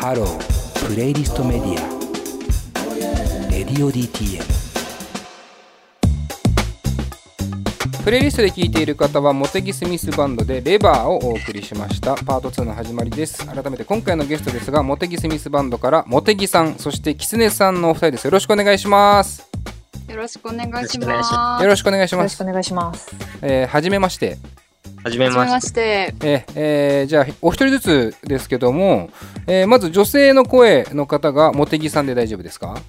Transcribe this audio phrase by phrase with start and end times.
[0.00, 4.44] ハロープレイリストメディアレディオ DTM
[8.04, 12.14] プレイリストで聴いている方はモテギスミスバンドでレバーをお送りしました。
[12.14, 13.44] パート2の始まりです。
[13.44, 18.24] 改めて今回のゲストですがモテギスミスバンドからモテギさんそしてキツネさんのお二人です。
[18.26, 19.50] よろしくお願いします。
[20.08, 21.62] よろしくお願いしよろしくお願いします。
[21.62, 22.22] よろしくお願いします。
[22.22, 23.16] よろしくお願いします。
[23.42, 24.38] えーはじめまして
[25.02, 25.68] はじめままし。
[25.68, 26.26] してて。
[26.26, 29.10] えーえーじゃあお一人ずつですけども、
[29.46, 32.80] えーまず女性の声の方がモテギさんで大丈夫ですか？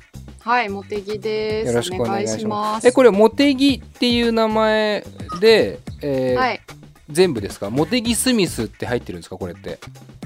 [0.42, 1.68] はい、モテギです。
[1.68, 2.88] よろしくお願いしまますす。
[2.88, 5.06] えこれモテギっていう名前
[5.40, 6.62] で、えーはい。
[7.10, 7.70] 全部ですか？
[7.70, 9.38] モテギスミスって入ってるんですか？
[9.38, 9.80] これって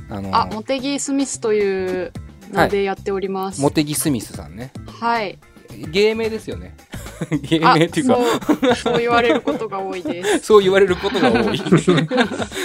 [0.09, 2.11] あのあ、モテギスミスという
[2.51, 3.61] のでやっております。
[3.61, 5.39] モテギスミスさんねはい。
[5.91, 6.75] 芸名ですよね
[7.41, 8.15] 芸あ名っていうか。
[8.15, 10.39] そう、 そう言われることが多いです。
[10.45, 11.61] そう言われることが多い。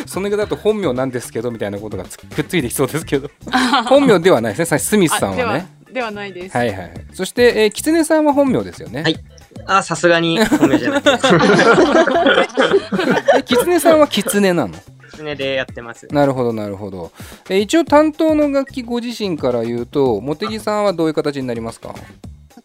[0.06, 3.30] その方だと本名なんですけどみたいなことがつくっついてきそうですけど。
[3.86, 4.78] 本名ではないですね。
[4.78, 6.56] スミスさんははねではないです。
[6.56, 6.76] はいはい。
[6.78, 9.16] はいそして、えー、キツネさんは本名ですよね、はい。
[9.66, 11.02] あ、さすがに本名じゃない。
[11.02, 11.26] です。
[13.36, 14.74] えキツネさんはキツネなの？
[15.10, 16.06] 狐でやってます。
[16.10, 17.10] なるほどなるほど、
[17.48, 21.94] えー一応担当の楽器ご自身から言うと茂木さんはどういう形になりますか？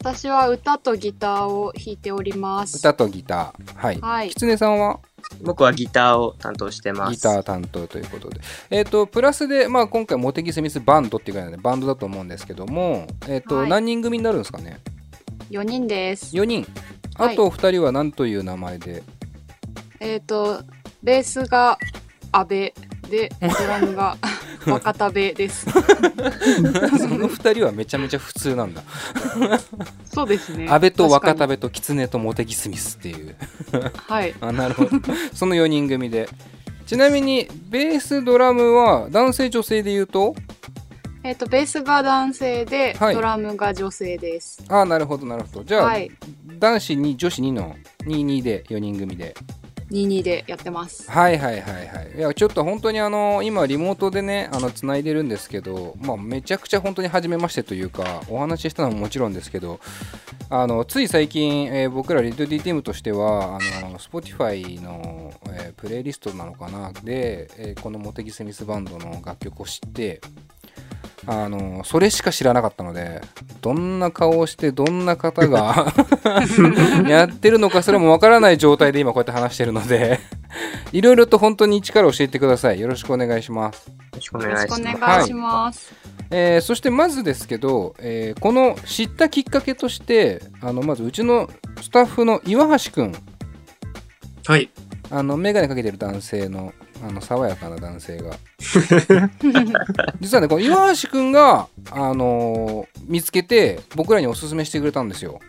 [0.03, 2.77] 私は歌とギターを弾いております。
[2.77, 3.77] 歌とギター。
[3.77, 4.29] はい、はい。
[4.31, 4.99] キツネさんは？
[5.41, 7.15] 僕はギターを担当してます。
[7.15, 8.41] ギター担当ということで。
[8.69, 13.69] えっ、とプラスで、まあ、今回茂木スミスバンドっていうぐらいなんでバンドだと思うんですけども、えっとはい。
[13.69, 14.81] 何人組になるんですかね
[15.51, 16.35] ？4人です。
[16.35, 16.67] 4人。
[17.15, 17.37] あはい。
[17.37, 19.03] と2人は何という名前で、
[20.01, 20.63] えっ、と、
[21.01, 21.77] ベースが
[22.33, 22.73] 阿部
[23.09, 24.17] で、ドラムが
[24.65, 25.65] 若田部です。
[25.71, 28.83] その2人はめちゃめちゃ普通なんだ
[30.05, 30.67] そうですね。
[30.69, 33.33] 阿部と若田部と狐と茂木スミスっていうに
[34.07, 34.33] はい。
[34.41, 34.91] あなるほど
[35.33, 36.29] その4人組で
[36.85, 40.35] ちなみにベースドラムは男性女性で言うと？
[41.25, 44.61] えっ、と、ベースが男性で、はいドラムが女性です。
[44.67, 46.11] ああなるほどなるほどじゃあ、はい。
[46.59, 47.75] 男子に女子2の
[48.05, 49.33] 22で4人組で
[49.93, 51.09] 22でやってます。
[51.09, 59.79] はいはいはいはいいやちょっと本当にあの今リモートでねあの繋いでるんですけど、まあ、めちゃくちゃ本当に初めましてというかお話ししたのももちろんですけど
[60.49, 70.21] あのつい最近、えー僕らレディオ DTM としてはあの Spotify の、えープレイリストなのかなで、えーこのモテギスミスバンドの楽曲を知って
[71.25, 73.21] あのそれしか知らなかったので
[73.63, 75.93] どんな顔をしてどんな方が
[77.07, 80.19] やってるのかそれもわからない状態で今こうやって話してるので
[80.91, 84.57] いろいろと本当に一から教えてくださいよろしくお願いします、よろしくお願い
[85.25, 85.93] します。
[85.93, 86.13] 願い。
[86.31, 91.49] えーそしてまずですけど、えーこの知ったきっかけとしてあのまずうちの
[91.81, 93.13] スタッフの岩橋くん
[94.45, 94.69] はい。
[95.09, 96.73] あの眼鏡かけてる男性の
[97.05, 98.31] あの爽やかな男性が
[100.21, 105.41] 実はねこの岩橋くんが、あのー見つけて僕らにおすすめしてくれたんですよ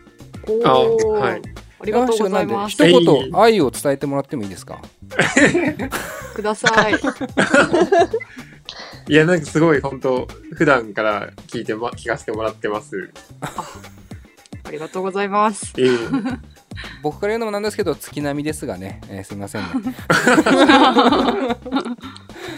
[0.65, 1.41] あおーはい。
[1.79, 2.77] ありがとうござい岩ます。
[2.77, 4.79] 橋くんなんで一言愛を伝えてもらってもいいですか？
[6.35, 6.95] ください。
[9.07, 13.09] いや、なんかすごい本当普段から聞いてま、聞かせてもらってます。
[14.63, 15.73] ありがとうございます。
[15.77, 15.89] ええ
[17.05, 19.67] 僕から言うのもなんですけど月並みですがね、えーすいませんね。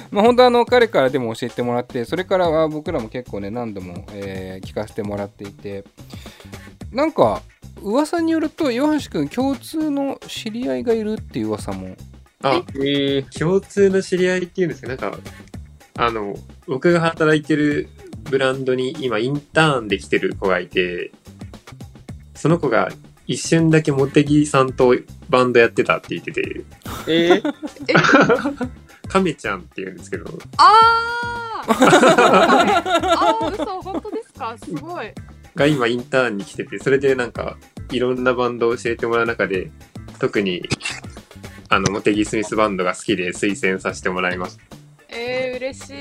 [0.10, 5.84] まあ本当あの彼からでも教えてもらってそれからは僕らも結構ね何度も、えー聞かせてもらっていて。
[6.94, 7.42] なんか
[7.82, 11.98] 噂によると岩橋君共通の知り合いがいるっていう噂も。
[12.42, 13.38] あ、えー。
[13.38, 14.88] 共通の知り合いっていうんですか？
[14.88, 15.18] なんか、
[15.98, 16.38] あの、
[16.68, 17.90] 僕が働いてる
[18.24, 21.12] ブランドに今インターンで来てる子がいて、
[22.34, 22.90] その子が
[23.28, 24.96] 一瞬だけ茂木さんと
[25.30, 26.64] バンドやってたって言ってて、
[27.08, 28.70] えー？
[29.10, 30.26] 亀ちゃんって言うんですけど、
[30.58, 31.72] あー！
[31.72, 34.56] あー、嘘、本当ですか？
[34.58, 35.12] すごい。
[35.56, 37.58] が今インターンに来てて、それでなんか
[37.92, 39.72] いろんなバンドを教えてもらう中で、
[40.20, 40.64] 特に
[41.70, 44.77] あの、茂木スミスバンドが好きで推薦させてもらいました。
[45.68, 45.94] えー、嬉し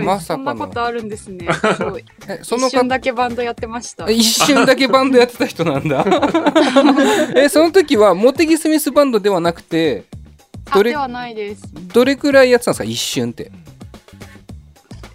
[0.00, 0.02] い。
[0.04, 1.46] まさかのそんなことあるんですね。
[1.76, 2.04] すごい。
[2.28, 4.08] えその方一瞬だけバンドやってました。
[4.10, 6.04] 一瞬だけバンドやってた人なんだ
[7.36, 10.04] えその時はモテギスミスバンドではなくて
[10.70, 11.62] あ、どれではないです。
[11.92, 12.84] どれくらいやってたんですか？
[12.84, 13.50] 一瞬って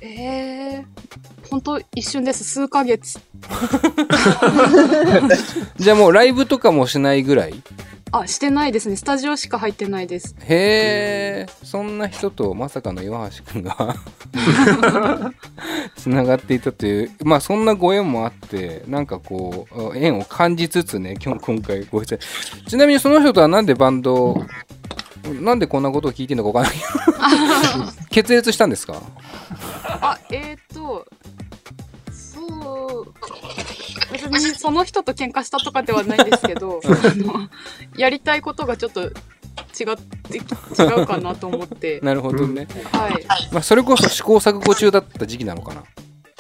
[0.02, 2.44] えー、本当一瞬です。
[2.44, 3.20] 数ヶ月。
[5.78, 7.62] じゃあもうライブとかもしないぐらい？
[8.20, 8.96] あ、してないですね。
[8.96, 10.36] スタジオしか入ってないです。
[10.48, 13.96] へえそんな人とまさかの岩橋くんが
[15.98, 22.20] つながっていたというまあそんなご縁もあってなんかこう縁を感じつつね今日今回ご出演
[22.68, 24.46] ちなみにその人とはなんでバンドを
[25.42, 29.02] なんでこんなことを聞いてるのかわからないけど 決裂したんですか？
[30.02, 31.06] あ、えーと、
[33.04, 33.14] と、
[34.12, 37.50] 別にその人と喧嘩したとかではないんですけど、あの、
[37.98, 39.12] やりたいことがちょっと違っ
[40.30, 43.26] て、違うかなと思って、 なるほどね、はい。
[43.52, 45.84] まあ、それこそ試行錯誤中だった時期なのかな。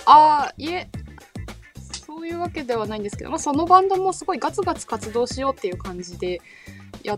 [0.05, 0.87] ああ、いえ、
[2.05, 6.41] そういうわけではないんですけど、まあ、そのバンドもすごいガツガツ活動しようっていう感じで
[7.03, 7.17] や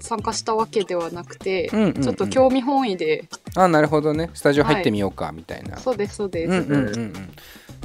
[0.00, 2.02] 参加したわけではなくて、うんうんうん。
[2.02, 3.24] ちょっと興味本位で、
[3.56, 4.30] あなるほどね。
[4.34, 6.50] スタジオ入ってみようかみたいな、そうです、そうです。
[6.50, 7.30] うんうんうんうん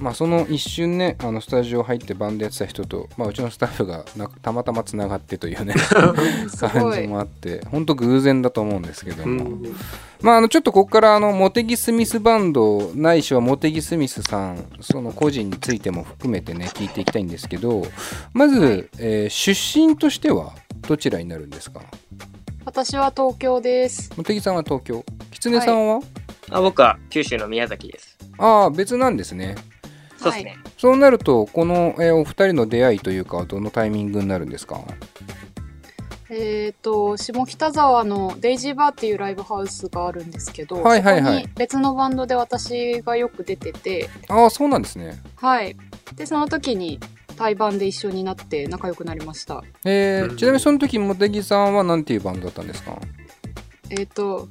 [0.01, 5.73] まあその一瞬ねあのスタジオ入ってバンドやってた人と、まあ、うちのスタッフがなたまたまつながってというね。
[6.59, 9.63] 感じもあって本当偶然だと思うんですけどうも、ん。
[10.21, 17.85] まああのちょっとここからあのモテギスミスバンドないしはモテギスミスさんその個人についても含めてね聞いていきたいんですけど
[18.33, 18.85] まず、はい。
[18.99, 20.53] えー出身としては
[20.87, 21.81] どちらになるんですか？
[22.65, 24.11] 私は東京です。
[24.15, 25.03] モテギさんは東京。
[25.31, 26.01] 狐さんは、
[26.49, 28.17] あ僕は九州の宮崎です。
[28.37, 29.55] ああ別なんですね
[30.19, 30.57] そうですね。
[30.77, 34.81] そうなるとこの、えーお二人の出会いというかはどのタイミングになるんですか？
[36.31, 41.33] えっ、と、下北沢のデイジーバーっていうライブハウスがあるんですけど、はいはいはい。
[41.37, 45.19] そこに別のバンドで私がよく出てて、ああそうなんですね。
[45.37, 45.75] はい。
[46.15, 46.99] で、その時に
[47.35, 49.63] 対バンで一緒になって仲良くなりました。
[49.85, 50.37] えーうん。
[50.37, 52.99] ちなみにその時モテギさんは何ていうバンドだったんですか？
[53.89, 54.47] えっ、と、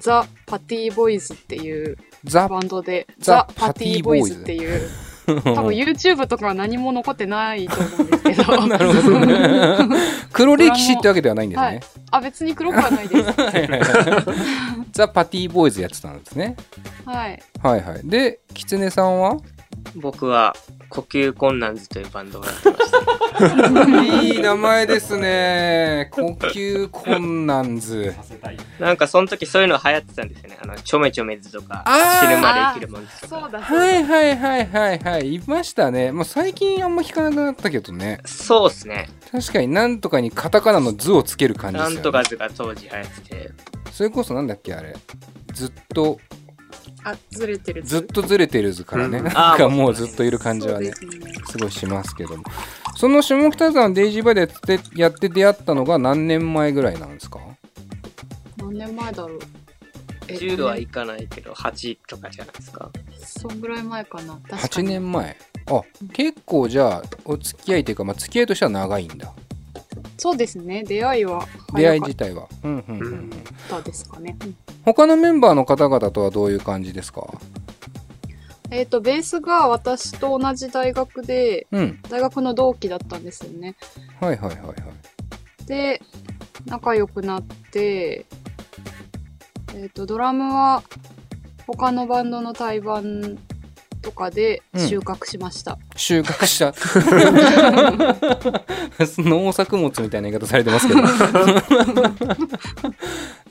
[0.00, 4.34] ザ・パティボーイズっていうザ・バンドで、ザザ・パティボーイズ。
[4.34, 4.88] っていう、
[5.26, 9.78] 多分 YouTube とかは何も残ってないと思うんですけど、 なるほどね。
[10.32, 11.80] 黒歴史ってわけではないんですね、
[12.10, 13.40] あ、別に黒くはないです。
[13.40, 13.80] はいはいはい。
[14.92, 16.56] ザ・パティボーイズやってたんですね。
[17.04, 17.42] はい。
[17.62, 18.00] はいはい。
[18.04, 19.36] で狐さんは？
[19.94, 20.54] 僕は
[20.88, 24.12] 呼吸困難図というバンドをやってました。
[24.12, 28.14] いい名前ですね呼吸困難図
[28.80, 30.58] なんかその時そういうの流行ってたんですよね。
[30.60, 31.84] あの、ちょめちょめ図とか
[32.22, 33.60] 死ぬまで生きるもんですとか。
[33.60, 39.08] はいはいはいはいはいいましたね、まあ、最近あんま聞かなくなったけどねそうですね。
[39.30, 43.50] 確かになんとかにカタカナの図をつける感じですよねなんとか図が当時流行ってて。
[43.92, 44.94] それこそなんだっけあれ
[45.52, 46.20] ずっと
[47.08, 47.82] あ、ずれてる。
[47.84, 50.94] ずっとずれてる図からね、うんなんかもうずっといる感じはねね
[51.46, 52.42] すごいしますけども
[52.96, 54.50] その下北沢のデイジーバーでやっ
[54.80, 57.38] てやって出会ったのが何年前ぐらいなんですか？
[58.58, 59.38] 何年前だろう。
[60.28, 62.90] えっとね10はいかないけど、8とかじゃないですか。
[63.20, 64.34] そんぐらい前かな。
[64.34, 64.88] 確か8に。
[64.88, 65.36] 年前？
[65.68, 65.82] あ
[66.12, 69.32] 結構じゃあお付き合いというか、まあ、付き合いとしては長いんだ
[70.18, 70.82] そうですね。
[70.84, 71.46] 出会いは。
[71.74, 72.48] 出会い自体は。
[72.62, 74.36] うんうんうん、う、うですかね。
[74.42, 74.56] うん。
[74.84, 77.26] 他のメンバーの方々とはどういう感じですか？
[78.70, 82.00] えっ、と、ベースが私と同じ大学で、うん。
[82.08, 83.76] 大学の同期だったんですよね。
[84.20, 85.66] はいはいはいはい。
[85.66, 86.00] で、
[86.66, 88.26] 仲良くなって、
[89.74, 90.82] えっ、と、ドラムは
[91.66, 93.38] 他のバンドの対バン
[94.06, 95.76] とかで収穫しました。
[95.96, 96.72] 収穫した。
[99.20, 101.00] 農作物みたいな言い方されてますけど。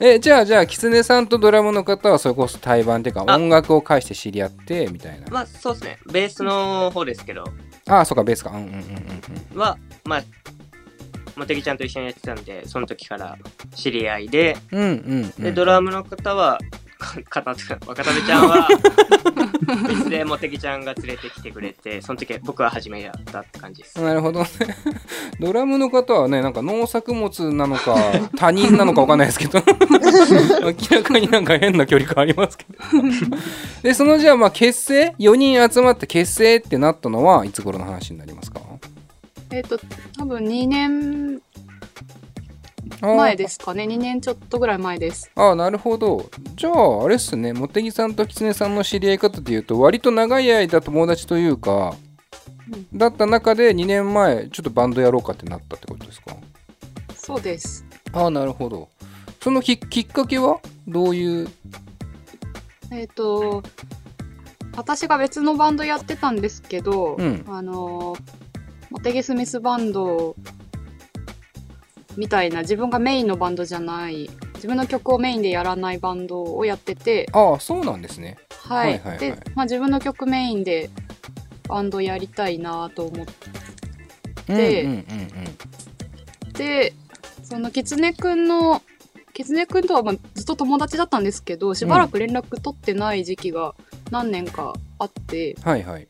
[0.00, 3.36] えじゃあじゃあ狐さんとドラムの方はそれこそ対バンっていうかあ。
[3.36, 5.26] 音楽を介して知り合ってみたいな。
[5.30, 5.98] まあそうですね。
[6.10, 7.44] ベースの方ですけど、
[7.86, 8.50] ああそうかベースか。
[8.50, 8.70] うんうんうん
[9.52, 10.22] うんは、まあ、
[11.36, 13.36] モテギちゃんと一緒にやってたんで、その時から
[13.74, 16.58] 知り合いで、うんうんうんうで、んドラムの方は、
[16.98, 18.68] か方とか、若田部ちゃんは、
[19.88, 24.00] 別でモテギちゃんが連れてきてくれて、その時は僕は初めやったって感じです。
[24.00, 24.48] なるほどね。
[25.40, 27.96] ドラムの方はねなんか農作物なのか
[28.36, 29.60] 他人なのかわかんないですけど
[30.62, 32.78] 明らかになんか変な距離感ありますけど。
[33.82, 38.60] でそのじゃあまあ結成4人集まって結成ってなったのはいつ頃の話になりますか？
[39.50, 39.78] えっ、と、
[40.18, 41.40] 多分2年
[43.00, 43.84] 前ですかね。
[43.84, 45.30] 2年ちょっとぐらい前です。
[45.34, 46.30] ああなるほど。
[46.54, 47.52] じゃああれっすね。
[47.52, 51.94] 茂木さんと狐さんの知り合い方でいうと割と長い間友達というか
[52.94, 56.36] だった中で2年前ちょっとバンドやろうかってなったってことですか？
[57.14, 57.84] そうです。
[58.12, 58.88] ああなるほど。
[59.40, 60.60] そのききっかけは？
[60.86, 61.48] どういう？
[62.92, 63.64] えっ、と、
[64.76, 67.44] 私が別のバンドやってたんですけど、うん。
[67.48, 68.16] あの、
[68.90, 70.36] モテギスミスバンド
[72.16, 78.38] みたいな自分がメインのバンドじゃない、自分の曲をメインでやらないバンドをやってて、ああそうなんですね。
[78.62, 79.00] はい。
[79.18, 80.90] で、まあ自分の曲メインで
[81.68, 83.26] バンドやりたいなと思っ
[84.46, 85.04] て、
[87.42, 88.82] そのキツネくんの、
[89.34, 93.74] キツネくんとはまあずっと友達だったんですけど、しばらく連絡取ってない時期が
[94.10, 95.62] 何年かあって、うん。
[95.62, 96.08] はいはい。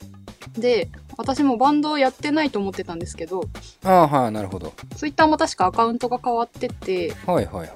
[0.57, 3.43] で、私もバンドやってないと思ってたんですけど、
[3.85, 4.73] ああはいなるほど。
[4.97, 7.69] ツイッターも確かアカウントが変わってて、はいはいはい。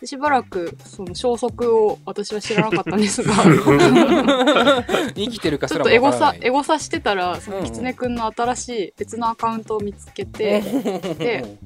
[0.00, 3.34] でしばらくその消息を私は知らなかったんですが
[5.16, 7.64] 生きてるかちょっとエゴサエゴサしてたらそうんうん。
[7.64, 10.60] のキツネくんの新しい別のアカウントを見つけて、
[11.18, 11.58] で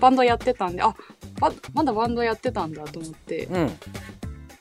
[0.00, 0.94] バンドやってたんであ
[1.38, 3.46] ばまだバンドやってたんだと思って。
[3.46, 3.78] うん。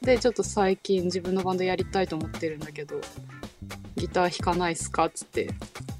[0.01, 3.01] でちょっと最近自分のバンドやりたいと思ってるんだけど
[3.95, 5.05] ギター弾かないっすか？
[5.05, 5.49] っつって。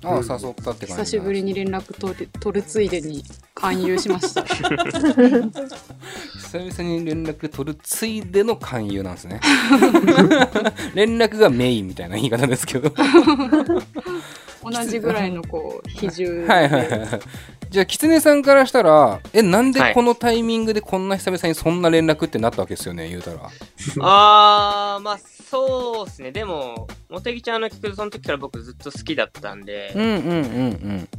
[0.04, 3.24] ああ誘ったって感じ久しぶりに連絡取る取るついでに
[3.56, 4.44] 勧誘しました。
[4.44, 9.40] 久々に連絡取るついでの勧誘なんですね。
[10.94, 12.94] 連絡がメインみたいな言い方ですけど。
[14.64, 16.48] 同じぐらいのこう比重で。
[16.48, 17.10] はいはいはい
[17.68, 23.50] じゃあ狐さんからしたらえなんでこのタイミングでこんな久々にそんな連絡ってなったわけですよね言うたら。
[24.00, 25.18] あー、まあ
[25.50, 26.32] そうですね。
[26.32, 31.10] でも、茂木ちゃんの曲、その時から僕ずっと好きだったんで、うんうんうんうん。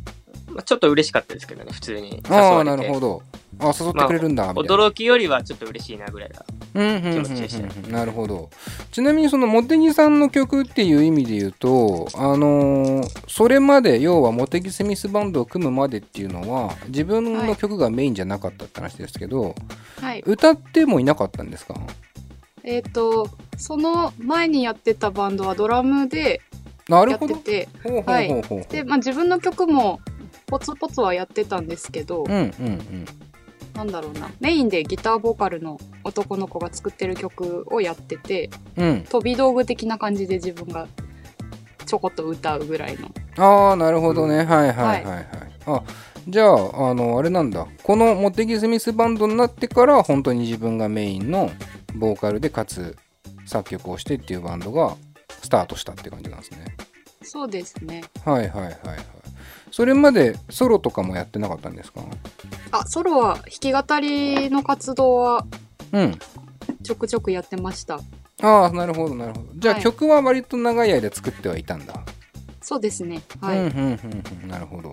[0.48, 2.22] まあ、ちょっと嬉しかったですけどね、普通に。
[2.28, 2.76] ああ誘われて。
[2.76, 3.22] なるほど。
[3.58, 4.84] あ誘ってくれるんだ、みたいな。
[4.86, 6.44] 驚きよりはちょっと嬉しいなぐらいだ。
[6.74, 8.50] うんうんうん気持ちでしたうんなるほど。
[8.92, 19.54] ちなみにその茂木さんの曲っていう意味で言うとあのーそれまで要は茂木スミスバンドを組むまでっていうのは自分の曲がメインじゃなかったって話ですけど、
[20.02, 20.22] はい。
[20.26, 21.74] 歌ってもいなかったんですか？
[22.66, 26.42] えっ、とその前にやってたバンドはドラムで
[26.88, 27.68] やってて
[28.84, 30.00] 自分の曲も
[30.46, 33.04] ポツポツはやってたんですけど、うんうんうん。
[33.74, 34.30] なんだろうな。
[34.40, 39.04] メインでギターボーカルの男の子が作ってる曲をやっててうん。
[39.08, 40.86] 飛び道具的な感じで自分が
[41.84, 43.10] ちょこっと歌うぐらいの。
[43.38, 45.04] ああなるほどね、はいはいはい。
[45.04, 45.26] はい、
[45.66, 45.82] あ
[46.28, 47.66] じゃああのあれなんだ。
[47.82, 51.50] このモテギスミスバンドになってから本当に自分がメインの
[51.94, 52.96] ボーカルでかつ
[53.46, 54.96] 作曲をしてっていうバンドが
[55.42, 56.76] スタートしたって感じなんですね。
[57.22, 58.02] そうですね。
[58.24, 58.72] はいはいはいはい。
[59.70, 62.00] それまでソロとかもやってなかったんですか？
[62.72, 65.46] あソロは弾き語りの活動は
[65.92, 66.18] うん。
[66.82, 68.00] ちょくちょくやってました。
[68.42, 69.46] ああなるほどなるほど。
[69.56, 69.82] じゃあはい。
[69.82, 71.94] 曲は割と長い間作ってはいたんだ、
[72.68, 73.22] そうですね。
[73.40, 73.98] はい、うんうんうん
[74.42, 74.48] うん。
[74.48, 74.92] なるほど。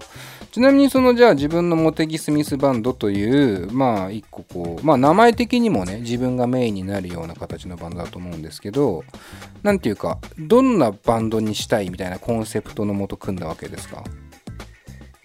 [0.52, 9.04] ちなみにそのじゃあ自分のモテギスミスバンドというまあ一個こうまあ名前的にもね自分がメインになるような形のバンドだと思うんですけど
[9.64, 14.04] なんていうかどんなバンドにしたいみたいなコンセプトのもと組んだわけですか？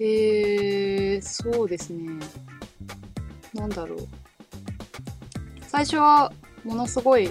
[0.00, 2.18] えー、そうですね。
[3.52, 3.98] なんだろう。
[5.66, 6.32] 最初は
[6.64, 7.28] ものすごい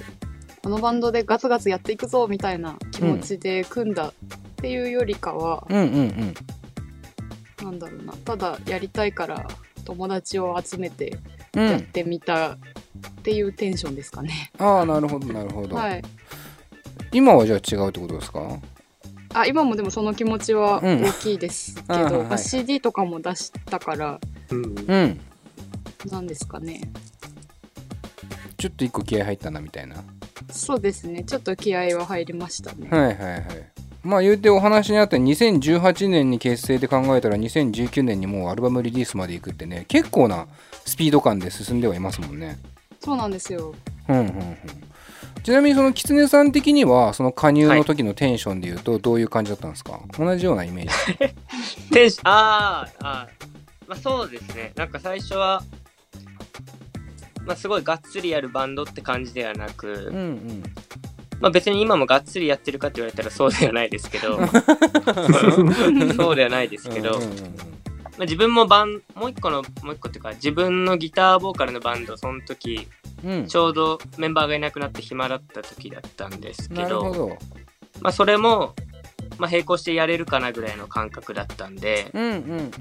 [0.62, 4.14] このバンドでガツガツやっていくぞみたいな気持ちで組んだ
[4.58, 7.66] っていうよりかは、うんうんうん。
[7.66, 8.14] なんだろうな。
[8.14, 9.48] ただやりたいから
[9.86, 11.18] 友達を集めて
[11.54, 11.70] うん。
[11.70, 12.58] やってみたっ
[13.24, 16.04] ていうテンションですかね、ああなるほどなるほど、はい。
[17.12, 18.60] 今はじゃあ違うってことですか？
[19.34, 21.02] あ今もでもその気持ちはうん。
[21.04, 24.64] 大きいですけど、あはいはいまあ CD とかも出したからうん。
[24.66, 25.20] うん。
[26.10, 26.82] なんですかね。
[28.58, 29.98] ちょっと一個気合入ったなみたいな。
[30.52, 31.24] そうですね。
[31.24, 33.44] ちょっと気合は入りましたね、はいはいはい
[34.08, 40.48] まあ言うてお話にあった2018年に結成で考えたら2019年にもうアルバムリリースまでいくってね結構な
[40.86, 42.58] スピード感で進んではいますもんね。
[43.02, 43.76] そうなんですよ。
[44.08, 44.58] うんうんうん。
[45.44, 51.34] ちなみにその狐さん的にはその加入の時のテンションで言うとどういう感じだったんですか、同じようなイメージ。
[51.92, 54.72] テンシあーあー、まあそうですね。
[54.76, 55.64] なんか最初は、
[57.46, 60.64] まあすごいがっつりやるバンドって感じではなく、うんうん
[61.40, 64.40] まあ別に今もがっつりやってるかって言われたらそうではないですけど、
[66.16, 67.20] そうではないですけど、
[68.18, 72.88] まあ、自分もバン、もう一個の、もう一個っていうか、自分のギターボーカルのバンド、その時、
[73.24, 73.48] うん。
[73.48, 77.38] ちょうどメンバーがいなくなって暇だった時だったんですけど、ほど。
[78.02, 78.74] まあそれも、
[79.38, 82.72] まあ並行してやれるかなぐらいの感覚だったんで、うんうんうんうん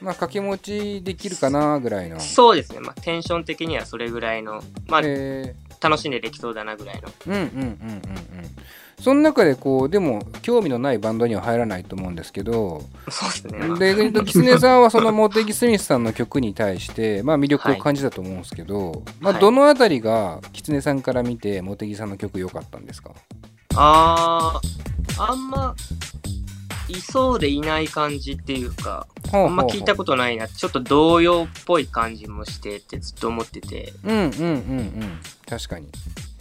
[0.00, 2.18] まあ掛け持ちできるかなぐらいの。
[2.18, 7.08] そうですね、まあテンション的にはそれぐらいの、まあえ楽しんでできそうだなぐらいの。
[7.08, 7.72] ーうんうんうんうんうん
[9.00, 13.58] その中でこうでも興味のないバンドには入らないと思うんですけどそうですね。
[13.58, 23.10] まあでえっとキツネさんはそのモテギスミスさんの曲に対して、まあ、魅力を感じたと思うんですけど、まあ、はいどのあたりがキツネさんから見てモテギさんの曲良かったんですか？
[23.74, 25.74] あー、あんま、
[26.92, 30.48] いそうでいない感じっていうか、あんま聞いたことないな。
[30.48, 33.92] ちょっと童謡っぽい感じもしてってずっと思ってて。
[34.04, 34.50] うんうんうんう
[34.82, 35.88] ん確かに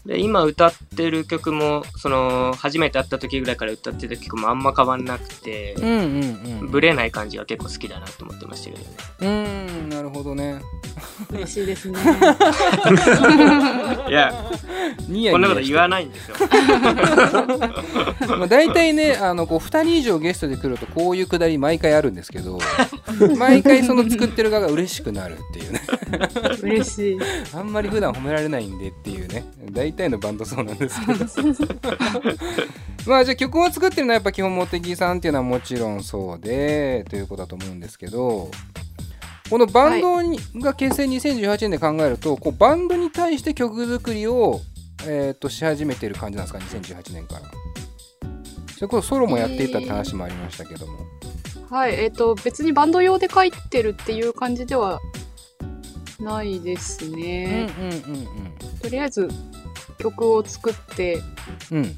[0.05, 6.71] で今歌ってる曲もその初めて会った時ぐらいから歌ってた曲もあんま変わんなくてうんうんうん。
[6.71, 8.89] ブレない感じが結構好きだなと思ってましたけどね。
[9.19, 10.61] うーんなるほどね。
[11.31, 11.99] 嬉しいですね。
[14.09, 14.33] いや
[15.07, 16.35] ニヤニヤこんなこと言わないないんですよ。
[18.37, 22.59] まあ大体ねあのこう2人以上ゲストで来るとこういうくだり毎回あるんですけど
[23.37, 25.81] 毎回その作ってる側が嬉しくなるっていうね。
[26.63, 27.19] 嬉しい。
[27.53, 29.45] あんまり普段褒められないんでっていうね。
[29.71, 31.25] 大体のバンドそうなんですけど。
[33.07, 38.51] まあじゃあ曲を作ってるのはやっぱ基本茂木さんっていうのはもちろんそうでということだと思うんですけど
[39.49, 44.61] このバンドに、が結成2018年で考えるとこうバンドに対して曲作りを、
[45.05, 47.41] えー、とし始めてる感じなんですか？2018年から。
[48.75, 50.99] それこそソロもやっていたって話もありましたけども、
[51.69, 54.99] はい、えっ、と、別にバンド用で書いてるっていう感じでは
[56.19, 57.69] ないですうん、うんね。
[57.75, 58.79] うん。
[58.81, 59.29] とりあえず
[60.01, 61.21] 曲を作って、
[61.71, 61.77] うん。
[61.77, 61.95] うん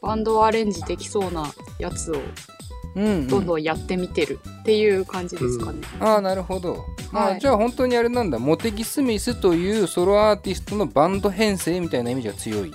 [0.00, 2.20] バンドをアレンジできそうなやつを
[2.94, 3.28] うんうん。
[3.28, 4.38] どんどんやってみてる。
[4.60, 5.80] っていう感じですかね。
[6.00, 7.36] ああなるほど、あはい。
[7.36, 8.38] ーじゃあ本当にあれなんだ。
[8.38, 12.72] モテギスミスというソロアーティストのバンド編成みたいなイメージが強い。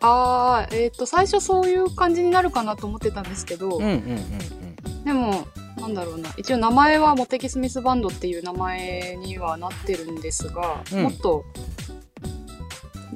[0.00, 5.04] ああ、えっ、と、最初そういう感じになるかなと思ってたんですけど、うんうんうん。
[5.04, 5.46] でも、
[5.78, 11.02] なんだろうな、一応名前はモテキスミスバンドっていう名前にはなってるんですが、うん。
[11.04, 11.44] もっと、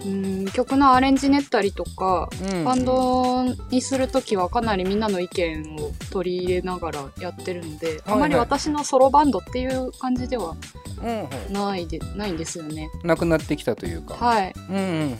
[0.06, 2.50] うん、曲のアレンジ練ったりとか、うん。
[2.58, 10.56] うんバンドにするときはかなりみんなの意見を取り入れながらやってるので、はいあまり私のソロバンドっていう感じでは
[11.02, 11.52] うんうん。
[11.52, 12.88] ないでないんですよね。
[13.04, 14.54] なくなってきたというか、はい。
[14.68, 15.16] うんうんうんうん。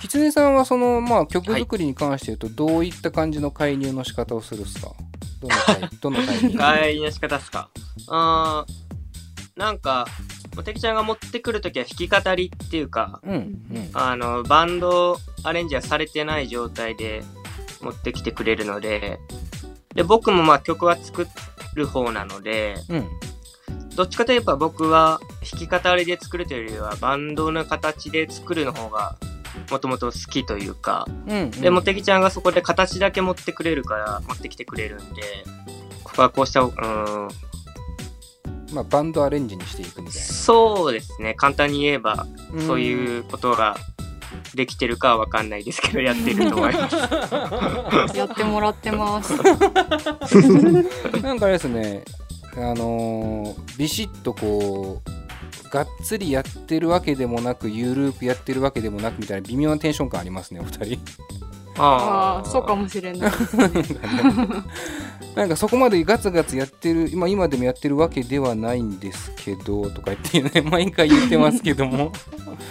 [0.00, 4.92] キツネさんはその、まあ、曲作りに関して言うとどういった感じの介入の仕方をするっすか？
[5.40, 6.62] どのタイ どのタイミング？
[6.62, 7.70] 帰りの仕方っすか？
[8.08, 10.06] あーなんか
[10.54, 13.90] もてきちゃんが持ってくるときは弾き語りっていうかうんうん。
[13.92, 17.22] あのバンドアレンジはされてない状態で
[17.80, 19.18] 持ってきてくれるので
[19.94, 21.26] で僕もまあ曲は作
[21.74, 23.08] る方なのでうん。
[23.96, 25.20] どっちかといえば僕は
[25.52, 29.16] 弾き語りで作るというよりはバンドの形で作るの方が
[29.70, 31.50] もともと好きというかうんうん。
[31.50, 35.22] でもてきちゃんがそこで形だけ持ってくれるから持ってきてくれるんで
[36.02, 37.28] ここはこうしたうーん
[38.74, 43.76] まあ、バンドアレンジにしていくみたいそうですね簡単に言えばなそういうことが
[44.54, 46.88] できてるかはわかんないですけどやってると思いま
[48.08, 49.34] すやってもらってます。
[51.22, 52.02] なんかあれですね、
[52.56, 60.98] あのービシッとこう、がっつりやってるわけでもなく、ゆるーくやってるわけでもなくみたいな微妙なテンション感ありますね、お二人。
[61.76, 63.32] ああ、そうかもしれない。
[65.34, 72.12] なんかそこまでガツガツやってる、今今でもやってるわけではないんですけど、とか言ってね、 毎回言ってますけども。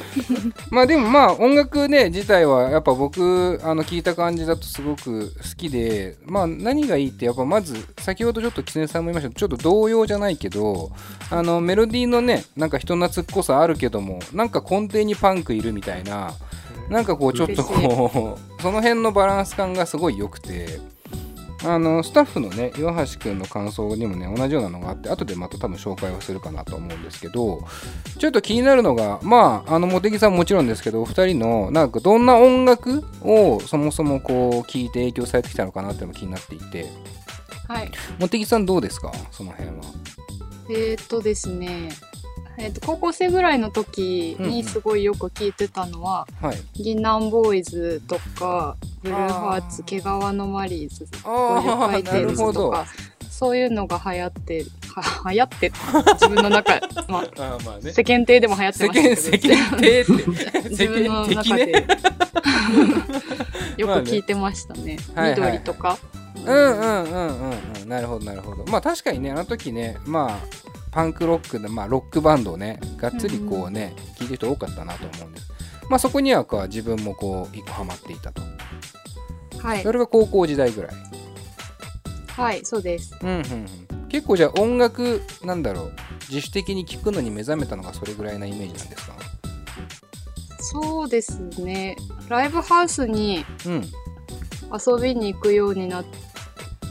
[0.72, 10.92] まあでもまあ音楽ね、自体はやっぱ僕、あの聞いた感じだとすごく好きで、まあ何がいいってやっぱまず、先ほどちょっと狐さんも言いましたけど、ちょっと童謡じゃないけど、
[11.30, 16.34] あのメロディーのね、なんか人懐っこさあるけども、なんか根底にパンクいるみたいな、
[16.94, 20.80] なんかこうちょっとこう、 その辺のバランス感がすごい良くて、
[21.66, 27.66] あのスタッフのね岩橋くんの感想にもね同じようなのがあって後でまた多分紹介をするかなと思うんですけど
[28.20, 36.92] ちょっと気になるのがまああの茂木さんももちろんですけどお二人のなんかどんな音楽をそもそもこう聞いて影響されてきたのかなっていうのも気になっていて
[37.70, 37.92] はい。
[38.20, 39.10] 茂木さんどうですか？
[39.32, 39.76] その辺は。
[40.70, 41.90] えーっとですね、
[42.58, 46.58] えーっと高校生ぐらいの時にすごいよく聞いてたのは、はい。
[46.74, 52.52] 銀杏ボーイズとか、ブルーハーツ、毛皮のマリーズ、50ああ回転ずなるほど。
[52.52, 52.86] つとか、
[53.30, 55.72] そういうのが流行って、は流行って、
[56.14, 57.92] 自分の中、 まあ、まあね。
[57.92, 60.06] 世間体でも流行って世ました間けど、世間体って。
[60.70, 61.28] 自分の。
[61.28, 61.88] 中で。
[63.78, 64.98] よく聞いてましたね。
[65.16, 65.52] はいはいはい。
[65.52, 65.98] 緑とか。
[66.46, 67.90] うんうんうんうんうん。
[67.90, 68.66] なるほどなるほど。
[68.72, 70.63] まあ確かにねあの時ねまあ
[70.94, 75.48] パンクロックでまあロックバンドをねがっつりこうね、聞いてる人多かったなと思うんです。
[75.90, 78.42] まあそこにはこう自分もこう一個ハマっていたと。
[79.58, 79.84] はい。
[79.84, 79.92] そ。
[79.92, 80.92] れが高校時代ぐらい。
[82.28, 83.18] はい、そうです。
[83.22, 84.08] うんうんうん。
[84.08, 85.94] 結構じゃあ音楽なんだろう
[86.30, 89.16] 自主的に聴くのに目覚めたのがそれぐらいなイメージなんですか？
[90.60, 91.96] そうですね。
[92.30, 93.84] ライブハウスにうん。
[94.72, 96.06] 遊びに行くようになっ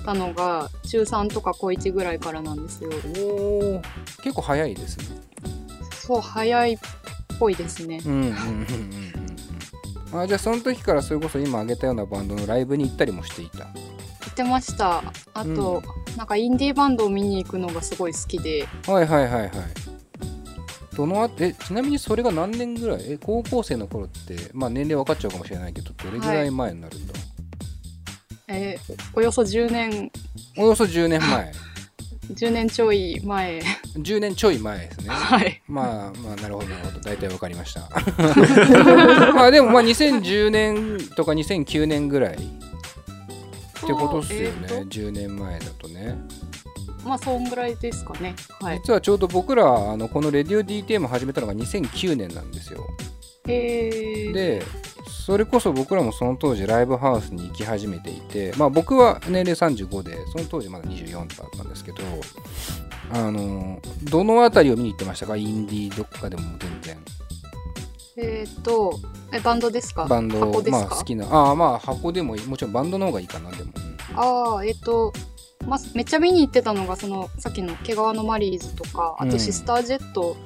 [0.04, 2.90] たのが中3とか高1ぐらいからなんですよ。
[3.18, 3.82] おお
[4.22, 5.20] 結構早いですね。
[5.94, 6.78] そう早いっ
[7.38, 8.00] ぽいですね。
[8.04, 8.42] うんうんうんうんうん
[10.12, 10.20] うん。
[10.20, 13.64] あじゃあその時からそれこそ今挙げたようなバンドのライブに行ったりもしていた？
[13.64, 13.70] 行
[14.30, 15.02] ってました。
[15.34, 15.82] あと、
[16.16, 19.50] なんかインディーバンドを見に行くのがすごい好きで、はいはいはいはい。
[20.96, 23.12] どのあえちなみにそれが何年ぐらい？
[23.12, 27.11] え高校生の頃ってまあ年齢分かっちゃうかもしれないけどどれぐらい前になるんだ、
[28.52, 30.10] えーおよそ10年。
[30.56, 31.52] およそ10年前。
[32.30, 33.60] 10年ちょい前。
[33.96, 35.08] 10年ちょい前ですね。
[35.08, 35.60] はい。
[35.66, 37.00] まあまあなるほどなるほど。
[37.00, 37.88] 大体分かりました。
[39.34, 42.34] まあでもまあ2010年とか2009年ぐらい。
[42.34, 44.84] ってことっすよね、えーと。
[44.84, 46.16] 10年前だとね。
[47.04, 48.34] まあそんぐらいですかね。
[48.60, 48.78] はい。
[48.78, 52.86] 実はちょうど僕らあのこのレディオ DTM 始めたのが2009年なんですよ。
[53.48, 54.62] えー、で
[55.24, 61.98] それこそ僕らもその当時ライブハウスに行き始めていてまあ僕は年齢35でその当時まだ24とかだったんですけど
[63.12, 65.36] あのどの辺りを見に行ってましたか？
[65.36, 66.98] インディーどっかでも全然。
[68.16, 68.98] えっ、と
[69.32, 70.06] えバンドですか？
[70.06, 72.46] バンド箱ですか、まあ好きなああまあ箱でもいい。
[72.46, 73.70] もちろんバンドの方がいいかなでも。
[74.16, 75.12] ああえっ、と
[75.66, 79.30] まあ、めっちゃ見に行ってたのがそのさっきの毛皮のマリーズとかあうん。
[79.30, 80.36] とシスタージェット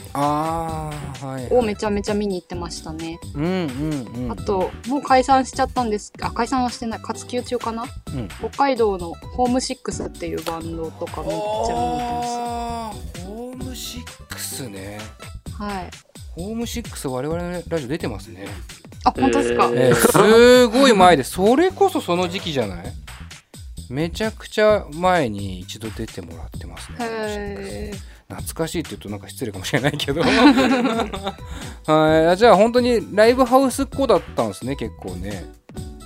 [1.54, 4.32] をめちゃめちゃ見に行ってましたね、うんうんうん。
[4.32, 6.12] あともう解散しちゃったんです。
[6.20, 7.00] あ解散はしてない。
[7.00, 8.28] 活休中かな、うん。
[8.28, 14.98] 北海道のホームシックスっていうバンドとかめっちゃ見に行ってあーホームシックスね。
[15.58, 15.90] ますはい。
[16.32, 18.46] ホームシックス我々のラジオ出てますね。
[19.04, 22.92] あ本当ですか、ええーすごい前でそれこそその時期じゃない？
[23.90, 27.92] めちゃくちゃ前に一度出てもらってますね。
[28.28, 30.20] 懐かしいって言うとなんか失礼かもしれないけど。
[30.22, 32.26] はい。
[32.26, 35.44] あじゃあ本当にライブハウスっ子だったんですね結構ね。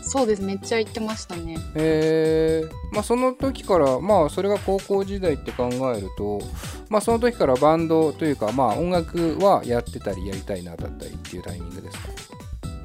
[0.03, 0.43] そうです。
[0.43, 1.57] めっちゃ行ってましたね。
[1.77, 2.95] えー。
[2.95, 6.41] まあその時からまあそれが高校時代って考えると
[6.91, 12.09] まあその時からバンドというかまあ音楽はやってたりやりたいなだったりっていうタイミングですか？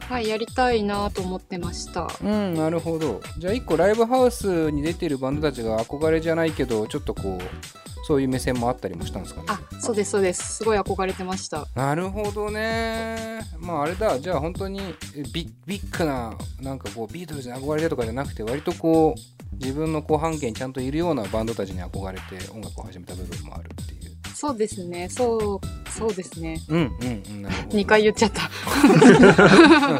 [0.07, 2.07] はいやりたいなと思ってました。
[2.23, 3.21] うんなるほど。
[3.37, 9.47] じゃあ一個ライブハウスに出てるバンドたちが憧れじゃないけどちょっとこうそういう目線もあったりもしたんですかね？
[9.49, 10.57] あそうですそうです。
[10.57, 11.67] すごい憧れてました。
[11.75, 13.41] なるほどね。
[13.59, 14.19] まああれだ。
[14.19, 14.79] じゃあ本当に
[15.15, 24.04] えビッビッグななんかこうビートルズに憧れてとかじゃなくて割とこう自分の後半径にちゃんといるようなバンドたちに憧れて音楽を始めた部分もあるっていう
[24.35, 25.07] そうですね。
[25.09, 26.59] そうそうですね。
[26.69, 27.41] うんうんうん。
[27.43, 27.77] なるほど。
[27.77, 28.49] 2回言っちゃった。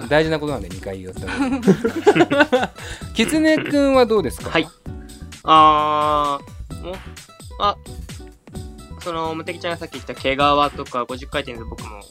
[0.01, 2.67] うん大事なことなんで2回言ったの
[3.13, 4.49] きつねくんはどうですか？
[4.49, 4.67] はい。
[5.43, 6.95] あーも
[7.59, 7.75] あ
[9.01, 12.01] その無敵ちゃんがさっき言った毛皮とか50回転で僕も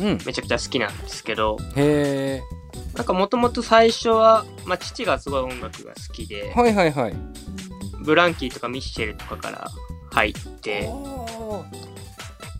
[0.00, 0.18] うん。
[0.24, 2.40] めちゃくちゃ好きなんですけどへ
[2.94, 7.14] なんかもともと最初は、まあ、父がすごい音楽が好きでえはいはいはい。
[8.04, 9.68] ブランキーとかミッシェルとかから
[10.14, 10.88] 入って。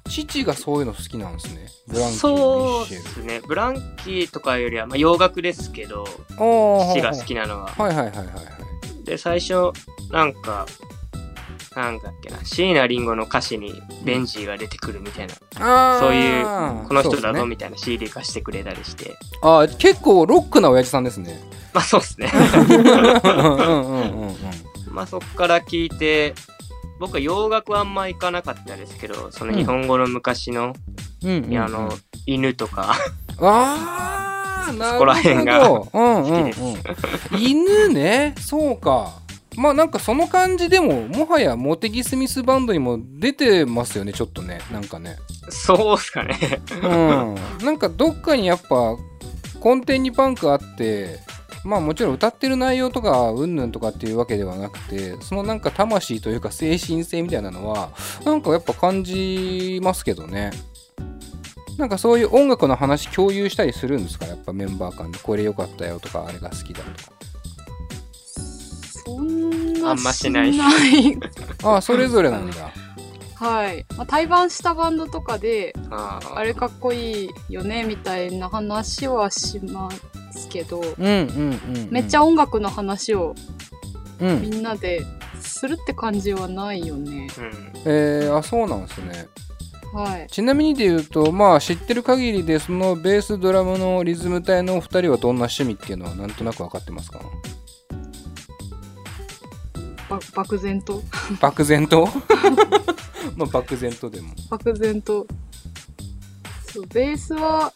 [0.07, 1.69] 父がそういうの好きなんですね。
[1.89, 3.41] ブランキーそうですね。
[3.47, 7.67] ブランキーとかよりは、まあ、洋楽ですけど父父が好きなのは。
[7.67, 8.33] はいはいはいはいは
[9.03, 9.05] い。
[9.05, 9.73] で最初
[10.13, 10.67] なんか
[11.75, 12.45] なんだっけな。
[12.45, 16.45] 椎名林檎の歌詞にベンジーが出てくるみたいな、そういう
[16.87, 19.17] この人だぞみたいな CD 化してくれたりして。
[19.43, 21.41] あー結構ロックな親父さんですね。
[21.73, 22.31] まあそうですね。
[24.89, 26.35] まあそっから聞いて
[27.01, 30.75] 僕は洋楽はあんま行かなかったですけどその日本語の昔の,、
[31.23, 31.57] うんうんうん。
[31.59, 31.93] あの
[32.27, 32.95] 犬とか。
[33.41, 34.99] あ ーなるほど。
[34.99, 36.53] そこら辺がうんうんうん。
[36.53, 36.77] 好
[37.39, 38.35] 犬ね。
[38.39, 39.13] そうか。
[39.57, 44.61] まあなんかその感じでももはやモテギスミスバンドにも出てますよねちょっとね。
[44.73, 45.17] なんかね。
[45.49, 46.61] そうっすかね。
[46.83, 47.35] うん。
[47.65, 48.97] なんかどっかにやっぱ
[49.63, 51.21] 根底にパンクあって
[51.65, 57.91] まあもちろん歌ってる内容とかうんぬんとかっていうわけではなくてそのなんか魂というか精神性みたいなのは
[58.25, 60.51] なんかやっぱ感じますけどね。
[61.79, 64.27] なんかそういう音楽の話共有したりするんですか？
[64.27, 65.19] やっぱメンバー間で。
[65.19, 67.13] これ良かったよとかあれが好きだとか。
[69.07, 70.53] そんなあんましない。
[71.65, 72.71] ああそれぞれなんだ。
[73.35, 79.91] はい、まあ、対バンしたバンドとかであれかっこいいよねみたいな話はしま
[80.35, 83.35] すけど、うんうんうん、うん、めっちゃ音楽の話を
[84.21, 84.43] うん。
[84.43, 85.05] みんなで
[85.41, 87.27] するって感じはないよね。
[87.37, 87.73] うん。
[87.85, 89.27] えー、あそうなんですね。
[89.93, 90.27] はい。
[90.31, 97.21] ちなみにで言うとまあ知ってる限りでそのベースドラムのリズム隊のお二人はどんな趣味っていうのはなんとなく分かってますか？
[100.09, 101.03] ば漠然と？
[101.41, 102.09] 漠然と？
[103.37, 104.35] まあ漠然とでも。
[104.51, 105.27] 漠然と。
[106.73, 107.73] そう、ベースは、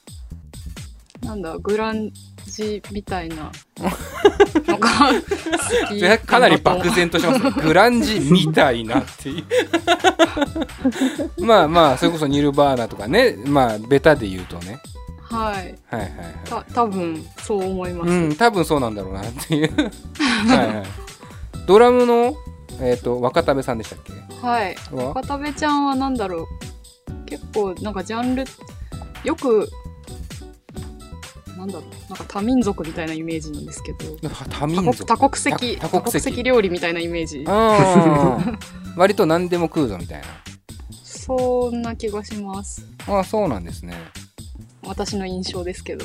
[1.23, 2.11] なんだ、グラン
[2.49, 3.51] ジみたいな。
[6.27, 7.51] かなり漠然然としますね。
[7.63, 9.45] グランジみたいなっていう。
[11.45, 13.37] まあまあそれこそニルバーナとかね。
[13.47, 14.79] まあベタで言うとね。
[15.23, 15.75] はい。
[15.95, 16.11] はいはい
[16.45, 18.11] たは多分そう思います。
[18.11, 19.71] いうん多分そうなんだろうなっていう。
[19.77, 19.83] は
[20.55, 20.87] いはい。
[21.67, 22.35] ドラムの
[22.81, 24.13] えっ、と若田部さんでしたっけ？
[24.47, 24.75] はい。
[24.93, 25.11] は？
[25.11, 26.47] 岡田部ちゃんはなんだろう。
[27.27, 28.45] 結構なんかジャンル
[29.25, 29.69] よく
[31.59, 31.85] なんだろう。
[32.09, 34.17] なんか多民族みたいなイメージなんですけど。
[34.29, 34.97] 多多民族。
[34.97, 37.45] 国多国籍多多国多国籍籍料理みたいなイメージ。
[37.49, 38.59] あー
[38.97, 40.23] 割と何でも食うぞみたい
[41.05, 42.87] そんな気がします。
[43.07, 43.95] なああそうなんですね。
[44.85, 46.05] 私の印象ですけど。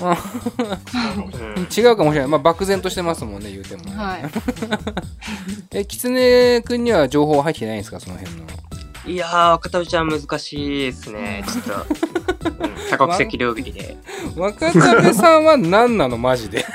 [1.78, 2.28] 違うかもしれない。
[2.28, 4.24] まあ漠然としてますもんね言うてもね、はい。
[5.72, 8.44] え狐くんには情報入ってないんですかその辺の？
[9.06, 11.44] いやー、若田ちゃん難しいですね。
[11.48, 11.74] ちょっと、
[12.64, 12.74] うん。
[12.90, 13.98] 多国籍料理で。
[14.38, 16.66] 若田さんは何なのマジで？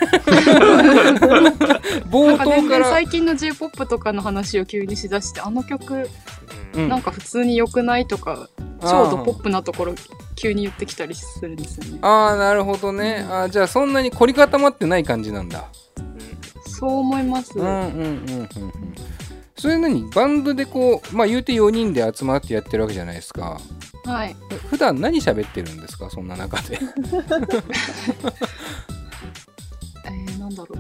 [2.11, 6.09] 冒なんか全頭から然最近の j p o p とかの話を急にしだしてあの曲
[6.75, 6.89] うん。
[6.89, 8.49] なんか普通に良くないとか
[8.83, 9.95] 超ドポップなところ
[10.37, 11.99] 急に言ってきたりするんですよね。
[12.03, 13.27] ああなるほどね。
[13.31, 15.65] あーじゃあそんなに凝り固まってない感じなんだ。
[16.67, 18.73] そう思います、うんうんうんうんうん
[19.59, 20.09] それ何？
[20.11, 23.59] バンドでこうまあ言うて4人で集まってやってるわけじゃないですか。
[24.05, 24.37] はい。
[24.51, 26.09] え普段何喋ってるんですか？
[26.11, 26.79] そんな中で。
[30.05, 30.79] えー、なんだろう。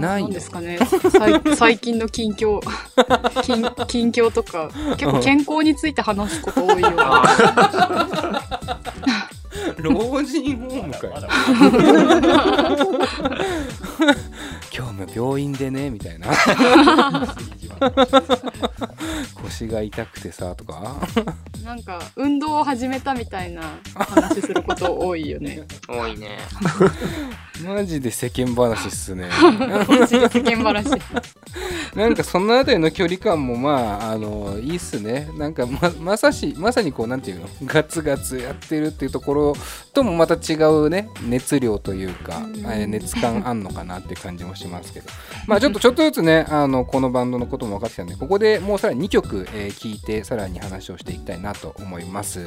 [0.00, 0.78] ないですかね。
[1.10, 2.60] 最 最近の近況。
[3.42, 4.68] 近近況とか。
[4.96, 7.22] 結構健康について話すこと多いような。
[7.22, 7.28] あ
[9.78, 11.14] 老人ホームかよ。
[14.76, 16.28] 今日も病院でねみたいな。
[19.42, 20.96] 腰が痛くてさとか。
[21.64, 23.62] なんか運動を始めたみたいな
[23.94, 25.64] 話すること多いよね。
[25.86, 26.38] ー多いね。
[27.64, 29.28] マジで世間話っすね。
[29.88, 30.90] マジで世間話
[31.94, 35.28] なんかそのあたりの距離感もまああのいいっすね。
[35.38, 37.48] なんかままさしまさにこうなんていうの？
[37.64, 39.52] ガツガツやってるっていうところ
[39.92, 42.56] ともまた違うね熱量というか、うん。
[42.60, 45.06] えー熱感あんのかなって感じもしますけど。
[45.46, 52.44] まあちょっとちょっとずつねあのこのバンドのことも分かってきたんでここでもうさらに2曲、えー聞いてさらに話をしていきたいなと思います、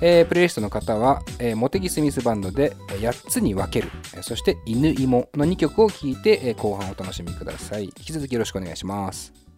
[0.00, 7.84] えープレイリストの方は、えー、モテギスミスバンドでえー8つに分けるえーそして犬芋の2曲を聞いて、えー後半お楽しみください。
[7.84, 9.49] 引き続きよろしくお願いします。